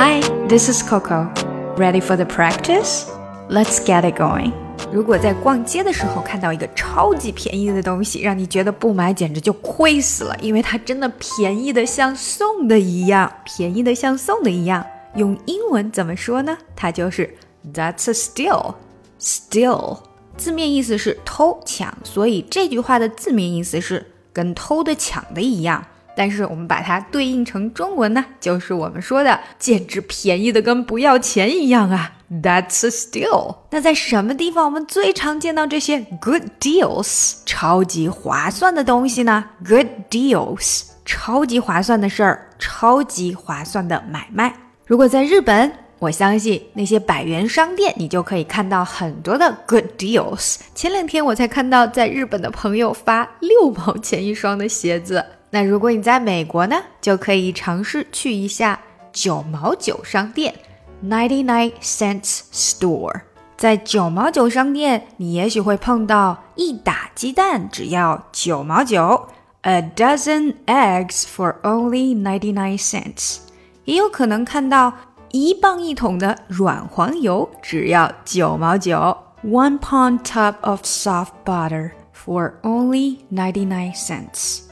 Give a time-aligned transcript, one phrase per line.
[0.00, 1.28] Hi, this is Coco.
[1.76, 3.10] Ready for the practice?
[3.50, 4.52] Let's get it going.
[4.92, 14.86] 如果在逛街的时候看到一个超级便宜的东西，让你觉得不买简直就亏死了，因为它真的便宜的像送的一样，便宜的像送的一样。
[15.16, 16.56] 用英文怎么说呢？
[16.76, 17.36] 它就是
[17.74, 18.76] That's a steal.
[19.20, 19.98] Steal
[20.36, 25.84] 字面意思是偷抢，所以这句话的字面意思是跟偷的抢的一样。
[26.18, 33.58] 但是我们把它对应成中文呢，就是我们说的简直便宜的跟不要钱一样啊！That's a steal。
[33.70, 44.52] 那在什么地方我们最常见到这些 good deals，超级划算的东西呢？Good deals，超级划算的事儿，超级划算的买卖。
[44.86, 50.56] 如果在日本，我相信那些百元商店，你就可以看到很多的 good deals。
[50.74, 55.24] 前两天我才看到在日本的朋友发六毛钱一双的鞋子。
[55.50, 58.78] 那如果你在美国呢，就可以尝试去一下
[59.12, 60.54] 九毛九商店
[61.02, 63.22] （ninety nine cents store）。
[63.56, 69.26] 在九毛九商店，你也许会碰到一打鸡蛋只要九毛九
[69.62, 73.38] （a dozen eggs for only ninety nine cents）。
[73.84, 74.92] 也有可能看到
[75.32, 84.67] 一磅一桶的软黄油只要九毛九 （one pound tub of soft butter for only ninety nine cents）。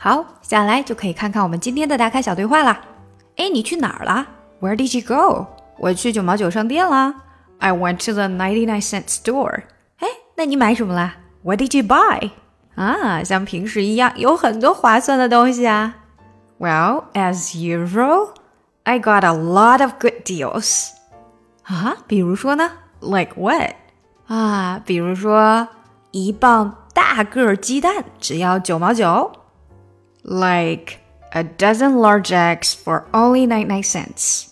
[0.00, 2.80] 好，下来就可以看看我们今天的打卡小对话啦。
[3.36, 4.26] 哎，你去哪儿了？
[4.60, 5.46] Where did you go？
[5.78, 7.14] 我去九毛九商店啦。
[7.58, 9.62] I went to the ninety-nine cent store。
[9.98, 11.16] 哎，那你买什么啦？
[11.42, 12.30] What did you buy？
[12.74, 15.96] 啊，像平时一样，有很多划算的东西啊。
[16.58, 18.30] Well, as usual,
[18.84, 20.90] I got a lot of good deals。
[21.64, 22.70] 啊，比如说呢？
[23.00, 23.72] Like what？
[24.26, 25.68] 啊，比如说
[26.10, 29.32] 一磅大个鸡蛋只要九毛九。
[30.22, 30.98] like
[31.32, 34.46] a dozen large eggs for only 99 cents.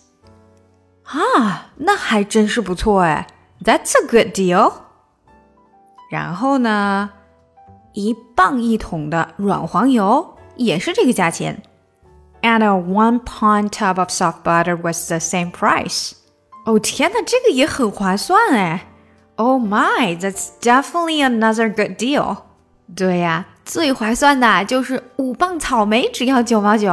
[1.05, 3.27] 啊，那还真是不错哎，
[3.63, 4.73] That's a good deal。
[6.11, 7.11] 然后呢，
[7.93, 11.63] 一磅一桶的软黄油也是这个价钱，
[12.43, 16.13] and a one pound tub of soft butter was the same price。
[16.67, 18.87] 哦天哪，这个也很划算哎！
[19.37, 22.39] Oh my, that's definitely another good deal。
[22.95, 23.47] 对呀。
[23.69, 26.89] 最划算的就是五磅草莓只要九毛九。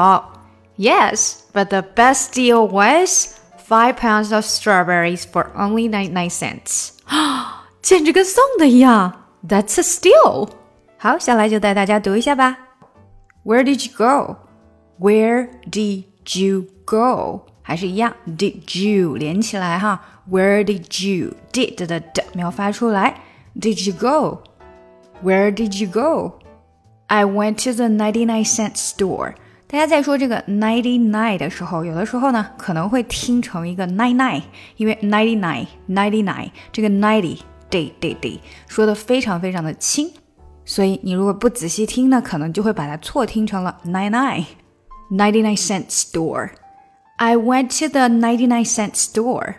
[0.78, 3.35] Yes, but the best deal was
[3.67, 6.91] five pounds of strawberries for only ninety nine cents.
[7.06, 9.25] 啊，简直跟送的一样。
[9.47, 10.50] That's a steal.
[10.97, 12.57] 好，下来就带大家读一下吧。
[13.44, 14.38] Where did you go?
[15.00, 16.06] Where did
[16.39, 17.47] you go?
[17.63, 20.01] 还是一样，did you 连起来哈。
[20.29, 23.22] Where did you did 的的没有发出来。
[23.59, 24.44] Did you go?
[25.23, 26.39] Where did you go?
[27.07, 29.34] I went to the ninety-nine cent store。
[29.67, 34.41] 大家在说这个 ninety-nine 的时候，有的时候呢可能会听成一个 nine-nine，
[34.75, 37.39] 因为 ninety-nine ninety-nine 这个 ninety
[37.69, 40.12] day day day 说的非常非常的轻，
[40.66, 44.45] 所以你如果不仔细听呢，可能就会把它错听成了 nine-nine
[45.09, 49.56] ninety-nine cent store。I went to the ninety-nine cent store.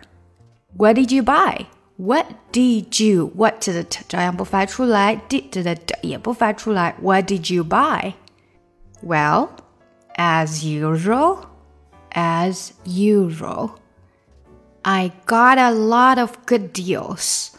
[0.76, 1.66] What did you buy?
[1.97, 3.30] What did you?
[3.36, 6.97] What 的 t 照样不发出来，did 的 d 也不发出来。
[7.00, 8.14] What did you buy?
[9.06, 9.50] Well,
[10.16, 11.41] as usual,
[12.10, 13.72] as usual,
[14.80, 17.50] I got a lot of good deals.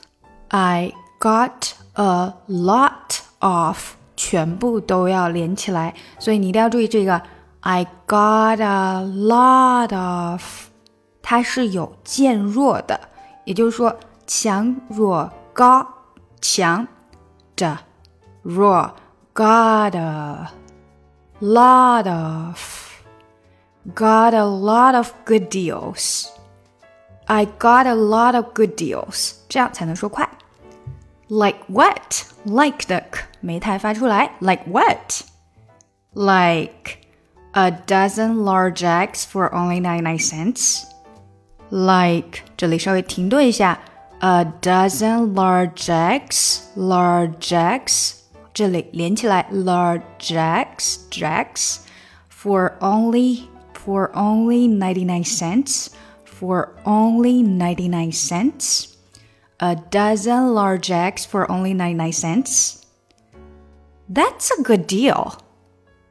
[0.49, 7.21] I got a lot of 全部都要连起来，所以你一定要注意这个
[7.61, 10.41] I got a lot of，
[11.21, 12.99] 它是有渐弱的，
[13.45, 13.95] 也就是说。
[14.27, 15.87] 强弱高，
[16.41, 16.87] 强
[17.55, 17.79] 的
[18.43, 18.93] 弱，
[19.33, 20.49] got a
[21.39, 22.57] lot of
[23.95, 26.27] got a lot of good deals.
[27.25, 30.29] I got a lot of good deals，这样才能说快。
[31.29, 32.25] Like what?
[32.43, 34.31] Like 的 k 没太发出来。
[34.39, 35.21] Like what?
[36.13, 36.99] Like
[37.53, 40.83] a dozen large eggs for only ninety nine cents.
[41.69, 43.79] Like 这里稍微停顿一下。
[44.21, 48.15] a dozen large eggs, large eggs，
[48.53, 51.79] 这里连起来，large eggs, eggs,
[52.29, 55.87] for only for only ninety nine cents,
[56.23, 58.93] for only ninety nine cents,
[59.57, 62.81] a dozen large eggs for only ninety nine cents.
[64.07, 65.33] That's a good deal.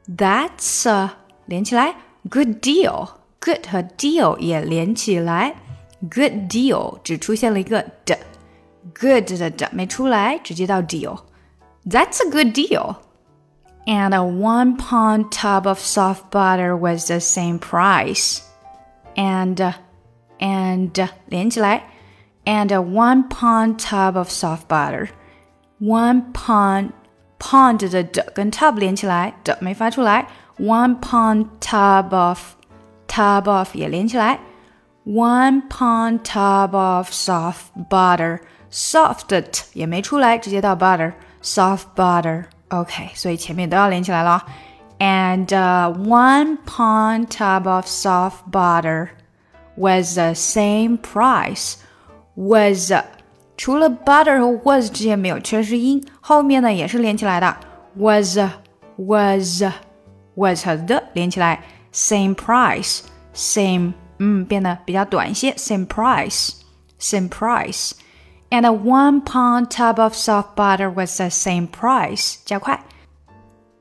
[0.07, 1.11] That's a
[1.45, 1.95] 连起来，
[2.29, 3.09] good deal.
[3.39, 5.55] Good 和 deal 也连起来。
[6.01, 8.17] Good deal 只出现了一个的，
[8.93, 12.95] good 的的没出来，直接到 deal。That's a good deal.
[13.85, 18.39] And a one pound tub of soft butter was the same price.
[19.15, 19.73] And
[20.39, 21.83] and 连起来，
[22.45, 26.91] and one pound tub of soft butter。one pound
[27.39, 30.27] pound 的的跟 tub 连起来的没发出来，
[30.57, 32.55] one pound tub of
[33.07, 34.39] tub of 也连起来
[35.07, 38.39] ，one pound tub of soft butter
[38.71, 44.43] soft 的 t 也没出来，直接到 butter soft butter。OK，所以前面都要连起来了。
[44.99, 49.09] And uh, one pound tub of soft butter
[49.75, 51.75] was the same price.
[52.35, 52.91] Was
[53.57, 57.55] 除了 butter 和 was 之间没有缺失音，后面呢也是连起来的。
[57.95, 58.39] was
[58.95, 59.63] was
[60.35, 61.61] was 和的连起来，
[61.93, 63.01] same price
[63.35, 66.51] same 嗯变得比较短一些，same price
[66.99, 72.35] same price。And a one pound tub of soft butter was the same price.
[72.45, 72.83] 加快。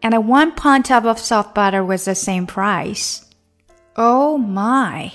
[0.01, 3.23] And a one pound tub of soft butter was the same price.
[3.95, 5.13] Oh my,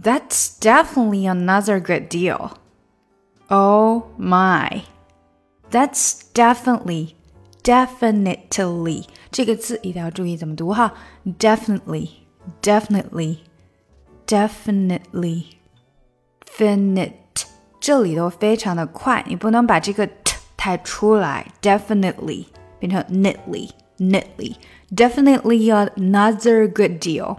[0.00, 2.52] that's definitely another good deal.
[3.50, 4.82] Oh my,
[5.70, 7.14] that's definitely,
[7.64, 10.92] definitely 这个字一定要注意怎么读哈。
[11.24, 12.10] Definitely,
[12.62, 13.38] definitely,
[14.26, 15.44] definitely,
[16.44, 17.12] finite
[17.80, 21.46] 这里都非常的快，你不能把这个 t 太出来。
[21.62, 22.46] Definitely
[22.78, 24.56] 变成 nitly, nitly,
[24.94, 27.38] definitely another good deal.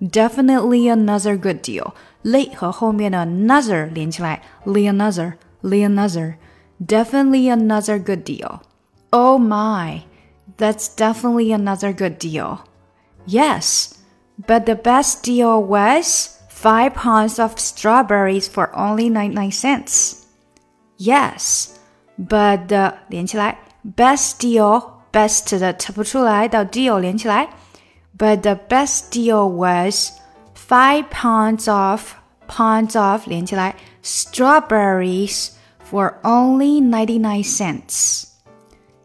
[0.00, 1.92] Definitely another good deal.
[2.22, 6.34] 类和后面的 another 连起来，another。Leonother.
[6.80, 8.60] Definitely another good deal.
[9.10, 10.02] Oh my,
[10.56, 12.58] that's definitely another good deal.
[13.26, 13.90] Yes,
[14.46, 20.26] but the best deal was five pounds of strawberries for only 99 cents.
[20.96, 21.78] Yes,
[22.18, 23.58] but the 连起来
[23.96, 24.82] best deal
[25.12, 27.48] best 的扯不出来到 deal 连起来，
[28.16, 30.12] but the best deal was
[30.54, 32.14] five pounds of
[32.48, 35.50] pounds of 连起来 strawberries
[35.88, 38.24] for only 99 cents.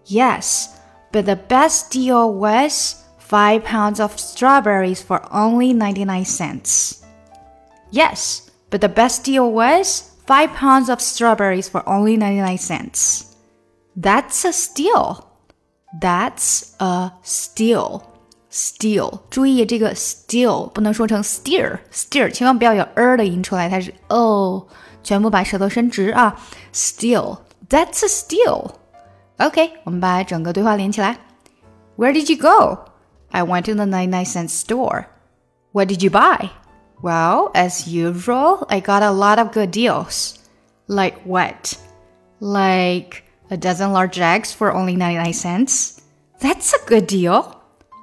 [0.06, 0.68] Yes,
[1.12, 2.97] but the best deal was
[3.28, 7.02] 5 pounds of strawberries for only 99 cents.
[7.92, 13.36] Yes, but the best deal was 5 pounds of strawberries for only 99 cents.
[13.96, 15.26] That's a steal.
[16.00, 18.04] That's a steal.
[18.52, 24.68] Steal，注意这个 steal 不能说成 steer，steer 千万不要有 er 的音出来，它是 o，
[25.04, 26.40] 全部把舌头伸直啊。
[26.72, 31.18] Steal，that's a steal。OK，我们把整个对话连起来。
[31.98, 32.78] Where did you go?
[33.33, 35.09] I went to the 99 cent store.
[35.73, 36.51] What did you buy?
[37.03, 40.39] Well, as usual, I got a lot of good deals.
[40.87, 41.79] Like what?
[42.41, 46.01] Like a dozen large eggs for only 99 cents?
[46.41, 47.61] That's a good deal.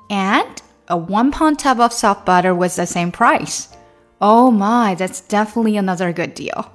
[0.09, 3.75] And a one pound tub of soft butter was the same price.
[4.21, 6.71] Oh my, that's definitely another good deal.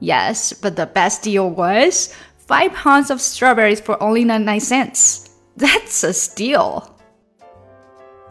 [0.00, 5.30] Yes, but the best deal was five pounds of strawberries for only 99 cents.
[5.56, 6.91] That's a steal.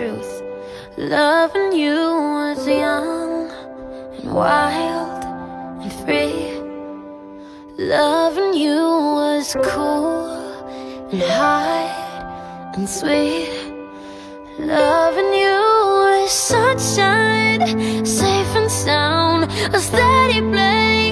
[0.00, 0.42] truth.
[0.96, 1.98] Loving you
[2.38, 3.50] was young
[4.16, 5.24] and wild
[5.82, 6.56] and free.
[7.76, 8.80] Loving you
[9.20, 10.24] was cool
[11.12, 11.92] and high
[12.76, 13.52] and sweet.
[14.58, 15.60] Loving you
[16.04, 21.09] was sunshine, safe and sound, a steady place